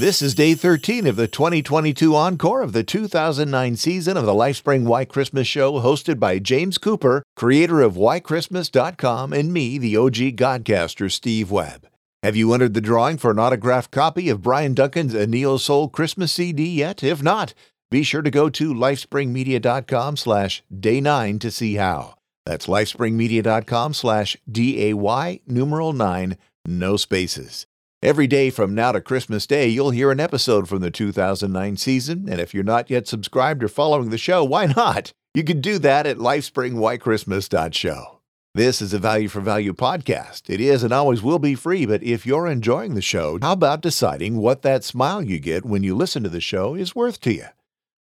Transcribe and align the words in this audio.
This 0.00 0.22
is 0.22 0.36
day 0.36 0.54
13 0.54 1.08
of 1.08 1.16
the 1.16 1.26
2022 1.26 2.14
encore 2.14 2.62
of 2.62 2.72
the 2.72 2.84
2009 2.84 3.74
season 3.74 4.16
of 4.16 4.24
the 4.26 4.32
LifeSpring 4.32 4.84
Why 4.84 5.04
Christmas 5.04 5.48
show, 5.48 5.80
hosted 5.80 6.20
by 6.20 6.38
James 6.38 6.78
Cooper, 6.78 7.24
creator 7.34 7.80
of 7.80 7.94
WhyChristmas.com, 7.94 9.32
and 9.32 9.52
me, 9.52 9.76
the 9.76 9.96
OG 9.96 10.36
Godcaster, 10.36 11.10
Steve 11.10 11.50
Webb. 11.50 11.88
Have 12.22 12.36
you 12.36 12.54
entered 12.54 12.74
the 12.74 12.80
drawing 12.80 13.18
for 13.18 13.32
an 13.32 13.40
autographed 13.40 13.90
copy 13.90 14.28
of 14.28 14.40
Brian 14.40 14.72
Duncan's 14.72 15.14
A 15.14 15.26
Neo 15.26 15.56
Soul 15.56 15.88
Christmas 15.88 16.30
CD 16.30 16.68
yet? 16.68 17.02
If 17.02 17.20
not, 17.20 17.52
be 17.90 18.04
sure 18.04 18.22
to 18.22 18.30
go 18.30 18.48
to 18.50 18.72
lifespringmedia.com 18.72 20.16
slash 20.16 20.62
day 20.78 21.00
9 21.00 21.40
to 21.40 21.50
see 21.50 21.74
how. 21.74 22.14
That's 22.46 22.68
lifespringmedia.com 22.68 23.94
slash 23.94 24.36
D-A-Y 24.48 25.40
numeral 25.48 25.92
9, 25.92 26.36
no 26.64 26.96
spaces. 26.96 27.66
Every 28.00 28.28
day 28.28 28.50
from 28.50 28.76
now 28.76 28.92
to 28.92 29.00
Christmas 29.00 29.44
Day, 29.44 29.66
you'll 29.66 29.90
hear 29.90 30.12
an 30.12 30.20
episode 30.20 30.68
from 30.68 30.82
the 30.82 30.90
2009 30.92 31.76
season, 31.76 32.28
and 32.28 32.40
if 32.40 32.54
you're 32.54 32.62
not 32.62 32.88
yet 32.88 33.08
subscribed 33.08 33.64
or 33.64 33.66
following 33.66 34.10
the 34.10 34.18
show, 34.18 34.44
why 34.44 34.66
not? 34.66 35.12
You 35.34 35.42
can 35.42 35.60
do 35.60 35.80
that 35.80 36.06
at 36.06 36.18
lifespringwhychristmas.show. 36.18 38.20
This 38.54 38.80
is 38.80 38.94
a 38.94 39.00
value 39.00 39.26
for 39.26 39.40
value 39.40 39.72
podcast. 39.72 40.48
It 40.48 40.60
is 40.60 40.84
and 40.84 40.92
always 40.92 41.24
will 41.24 41.40
be 41.40 41.56
free, 41.56 41.86
but 41.86 42.04
if 42.04 42.24
you're 42.24 42.46
enjoying 42.46 42.94
the 42.94 43.02
show, 43.02 43.36
how 43.42 43.50
about 43.50 43.80
deciding 43.80 44.36
what 44.36 44.62
that 44.62 44.84
smile 44.84 45.24
you 45.24 45.40
get 45.40 45.64
when 45.64 45.82
you 45.82 45.96
listen 45.96 46.22
to 46.22 46.28
the 46.28 46.40
show 46.40 46.76
is 46.76 46.94
worth 46.94 47.20
to 47.22 47.32
you? 47.32 47.46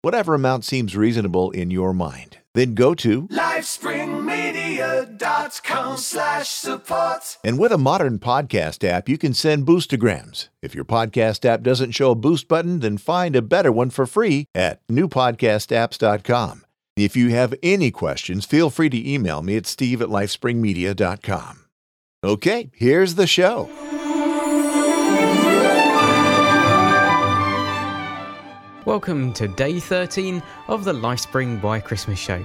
Whatever 0.04 0.36
amount 0.36 0.64
seems 0.64 0.96
reasonable 0.96 1.50
in 1.50 1.72
your 1.72 1.92
mind. 1.92 2.38
Then 2.54 2.76
go 2.76 2.94
to 2.94 3.28
slash 5.98 6.48
support. 6.48 7.38
And 7.44 7.60
with 7.60 7.72
a 7.72 7.78
modern 7.78 8.20
podcast 8.20 8.84
app, 8.88 9.10
you 9.10 9.18
can 9.18 9.34
send 9.34 9.66
boostograms. 9.66 10.50
If 10.62 10.76
your 10.76 10.86
podcast 10.86 11.46
app 11.46 11.64
doesn't 11.64 11.92
show 11.92 12.12
a 12.12 12.16
boost 12.16 12.48
button, 12.48 12.80
then 12.80 12.98
find 12.98 13.36
a 13.36 13.42
better 13.42 13.72
one 13.72 13.90
for 13.90 14.06
free 14.06 14.46
at 14.56 14.86
newpodcastapps.com. 14.88 16.66
If 16.96 17.16
you 17.16 17.30
have 17.30 17.54
any 17.62 17.92
questions, 17.92 18.46
feel 18.46 18.70
free 18.70 18.90
to 18.90 19.14
email 19.14 19.44
me 19.44 19.56
at 19.56 19.68
steve 19.68 20.02
at 20.02 20.10
lifespringmedia.com. 20.10 21.66
Okay, 22.24 22.72
here's 22.74 23.16
the 23.16 23.28
show. 23.28 23.70
Welcome 28.86 29.34
to 29.34 29.50
day 29.50 29.80
13 29.80 30.42
of 30.70 30.86
the 30.86 30.94
Lifespring 30.94 31.62
Why 31.62 31.82
Christmas 31.82 32.18
show, 32.18 32.42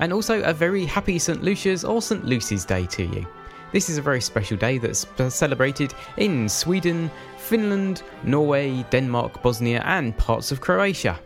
and 0.00 0.12
also 0.12 0.42
a 0.42 0.52
very 0.52 0.84
happy 0.84 1.18
St. 1.18 1.42
Lucia's 1.42 1.84
or 1.84 2.02
St. 2.02 2.24
Lucy's 2.24 2.64
Day 2.64 2.86
to 2.86 3.04
you. 3.04 3.26
This 3.72 3.88
is 3.88 3.98
a 3.98 4.02
very 4.02 4.20
special 4.20 4.56
day 4.56 4.78
that's 4.78 5.06
celebrated 5.28 5.94
in 6.16 6.48
Sweden, 6.48 7.08
Finland, 7.38 8.02
Norway, 8.24 8.84
Denmark, 8.90 9.42
Bosnia, 9.42 9.82
and 9.84 10.16
parts 10.16 10.50
of 10.50 10.60
Croatia. 10.60 11.20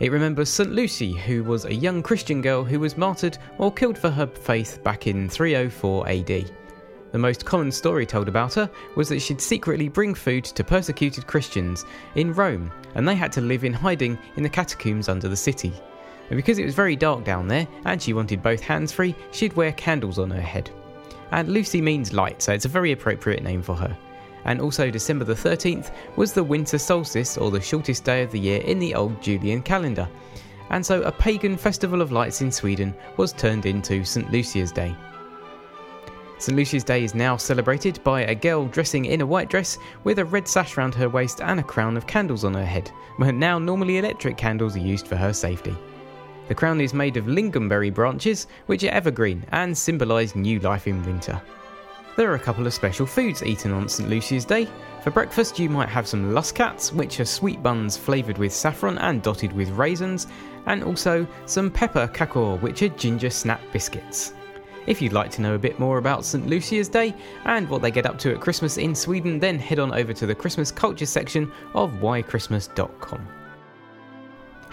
It 0.00 0.10
remembers 0.10 0.48
St. 0.48 0.72
Lucy, 0.72 1.12
who 1.12 1.44
was 1.44 1.66
a 1.66 1.74
young 1.74 2.02
Christian 2.02 2.40
girl 2.40 2.64
who 2.64 2.80
was 2.80 2.96
martyred 2.96 3.38
or 3.58 3.70
killed 3.70 3.98
for 3.98 4.10
her 4.10 4.26
faith 4.26 4.82
back 4.82 5.06
in 5.06 5.28
304 5.28 6.08
AD. 6.08 6.50
The 7.12 7.18
most 7.18 7.44
common 7.44 7.70
story 7.70 8.06
told 8.06 8.26
about 8.26 8.54
her 8.54 8.68
was 8.96 9.08
that 9.10 9.20
she'd 9.20 9.40
secretly 9.40 9.88
bring 9.88 10.14
food 10.14 10.44
to 10.44 10.64
persecuted 10.64 11.26
Christians 11.26 11.84
in 12.16 12.32
Rome, 12.32 12.72
and 12.94 13.06
they 13.06 13.14
had 13.14 13.30
to 13.32 13.40
live 13.40 13.64
in 13.64 13.72
hiding 13.72 14.18
in 14.36 14.42
the 14.42 14.48
catacombs 14.48 15.08
under 15.08 15.28
the 15.28 15.36
city. 15.36 15.72
And 16.34 16.42
because 16.42 16.58
it 16.58 16.64
was 16.64 16.74
very 16.74 16.96
dark 16.96 17.22
down 17.22 17.46
there, 17.46 17.64
and 17.84 18.02
she 18.02 18.12
wanted 18.12 18.42
both 18.42 18.60
hands 18.60 18.90
free, 18.90 19.14
she'd 19.30 19.52
wear 19.52 19.70
candles 19.70 20.18
on 20.18 20.32
her 20.32 20.40
head. 20.40 20.68
And 21.30 21.48
Lucy 21.48 21.80
means 21.80 22.12
light, 22.12 22.42
so 22.42 22.52
it's 22.52 22.64
a 22.64 22.68
very 22.68 22.90
appropriate 22.90 23.44
name 23.44 23.62
for 23.62 23.76
her. 23.76 23.96
And 24.44 24.60
also, 24.60 24.90
December 24.90 25.24
the 25.24 25.34
13th 25.34 25.92
was 26.16 26.32
the 26.32 26.42
winter 26.42 26.76
solstice, 26.76 27.38
or 27.38 27.52
the 27.52 27.60
shortest 27.60 28.02
day 28.02 28.24
of 28.24 28.32
the 28.32 28.40
year 28.40 28.60
in 28.62 28.80
the 28.80 28.96
old 28.96 29.22
Julian 29.22 29.62
calendar. 29.62 30.08
And 30.70 30.84
so, 30.84 31.02
a 31.02 31.12
pagan 31.12 31.56
festival 31.56 32.02
of 32.02 32.10
lights 32.10 32.40
in 32.40 32.50
Sweden 32.50 32.96
was 33.16 33.32
turned 33.32 33.64
into 33.64 34.04
St. 34.04 34.28
Lucia's 34.32 34.72
Day. 34.72 34.92
St. 36.38 36.56
Lucia's 36.56 36.82
Day 36.82 37.04
is 37.04 37.14
now 37.14 37.36
celebrated 37.36 38.02
by 38.02 38.22
a 38.22 38.34
girl 38.34 38.66
dressing 38.66 39.04
in 39.04 39.20
a 39.20 39.26
white 39.26 39.50
dress 39.50 39.78
with 40.02 40.18
a 40.18 40.24
red 40.24 40.48
sash 40.48 40.76
round 40.76 40.96
her 40.96 41.08
waist 41.08 41.40
and 41.40 41.60
a 41.60 41.62
crown 41.62 41.96
of 41.96 42.08
candles 42.08 42.42
on 42.42 42.54
her 42.54 42.66
head, 42.66 42.90
but 43.20 43.36
now 43.36 43.56
normally 43.56 43.98
electric 43.98 44.36
candles 44.36 44.74
are 44.74 44.80
used 44.80 45.06
for 45.06 45.14
her 45.14 45.32
safety. 45.32 45.76
The 46.48 46.54
crown 46.54 46.80
is 46.80 46.92
made 46.92 47.16
of 47.16 47.26
lingonberry 47.26 47.92
branches, 47.92 48.46
which 48.66 48.84
are 48.84 48.90
evergreen 48.90 49.44
and 49.52 49.76
symbolise 49.76 50.36
new 50.36 50.60
life 50.60 50.86
in 50.86 51.04
winter. 51.04 51.40
There 52.16 52.30
are 52.30 52.36
a 52.36 52.40
couple 52.40 52.66
of 52.66 52.74
special 52.74 53.06
foods 53.06 53.42
eaten 53.42 53.72
on 53.72 53.88
St. 53.88 54.08
Lucia's 54.08 54.44
Day. 54.44 54.68
For 55.02 55.10
breakfast, 55.10 55.58
you 55.58 55.68
might 55.68 55.88
have 55.88 56.06
some 56.06 56.32
luscats, 56.32 56.92
which 56.92 57.18
are 57.18 57.24
sweet 57.24 57.62
buns 57.62 57.96
flavoured 57.96 58.38
with 58.38 58.52
saffron 58.52 58.98
and 58.98 59.20
dotted 59.20 59.52
with 59.52 59.70
raisins, 59.70 60.28
and 60.66 60.84
also 60.84 61.26
some 61.46 61.70
pepparkakor, 61.70 62.60
which 62.60 62.82
are 62.82 62.88
ginger 62.90 63.30
snap 63.30 63.60
biscuits. 63.72 64.32
If 64.86 65.00
you'd 65.00 65.12
like 65.12 65.30
to 65.32 65.42
know 65.42 65.54
a 65.54 65.58
bit 65.58 65.78
more 65.78 65.98
about 65.98 66.24
St. 66.24 66.46
Lucia's 66.46 66.88
Day 66.88 67.14
and 67.46 67.68
what 67.68 67.82
they 67.82 67.90
get 67.90 68.06
up 68.06 68.18
to 68.18 68.34
at 68.34 68.40
Christmas 68.40 68.76
in 68.76 68.94
Sweden, 68.94 69.40
then 69.40 69.58
head 69.58 69.78
on 69.78 69.92
over 69.92 70.12
to 70.12 70.26
the 70.26 70.34
Christmas 70.34 70.70
culture 70.70 71.06
section 71.06 71.50
of 71.74 71.90
whychristmas.com. 71.94 73.43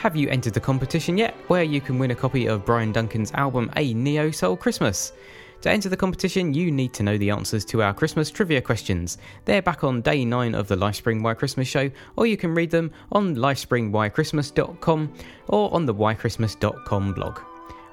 Have 0.01 0.15
you 0.15 0.29
entered 0.29 0.55
the 0.55 0.59
competition 0.59 1.15
yet, 1.15 1.35
where 1.45 1.61
you 1.61 1.79
can 1.79 1.99
win 1.99 2.09
a 2.09 2.15
copy 2.15 2.47
of 2.47 2.65
Brian 2.65 2.91
Duncan's 2.91 3.31
album 3.33 3.69
A 3.77 3.93
Neo 3.93 4.31
Soul 4.31 4.57
Christmas? 4.57 5.13
To 5.61 5.69
enter 5.69 5.89
the 5.89 5.95
competition, 5.95 6.55
you 6.55 6.71
need 6.71 6.91
to 6.93 7.03
know 7.03 7.19
the 7.19 7.29
answers 7.29 7.63
to 7.65 7.83
our 7.83 7.93
Christmas 7.93 8.31
trivia 8.31 8.61
questions. 8.61 9.19
They're 9.45 9.61
back 9.61 9.83
on 9.83 10.01
day 10.01 10.25
9 10.25 10.55
of 10.55 10.67
the 10.67 10.75
Lifespring 10.75 11.21
Why 11.21 11.35
Christmas 11.35 11.67
show, 11.67 11.91
or 12.15 12.25
you 12.25 12.35
can 12.35 12.55
read 12.55 12.71
them 12.71 12.89
on 13.11 13.35
lifespringwhychristmas.com 13.35 15.13
or 15.49 15.71
on 15.71 15.85
the 15.85 15.93
whychristmas.com 15.93 17.13
blog. 17.13 17.39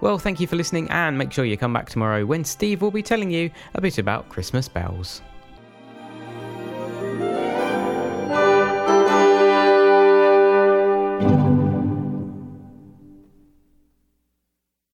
Well, 0.00 0.18
thank 0.18 0.40
you 0.40 0.46
for 0.46 0.56
listening, 0.56 0.90
and 0.90 1.18
make 1.18 1.30
sure 1.30 1.44
you 1.44 1.58
come 1.58 1.74
back 1.74 1.90
tomorrow 1.90 2.24
when 2.24 2.42
Steve 2.42 2.80
will 2.80 2.90
be 2.90 3.02
telling 3.02 3.30
you 3.30 3.50
a 3.74 3.82
bit 3.82 3.98
about 3.98 4.30
Christmas 4.30 4.66
bells. 4.66 5.20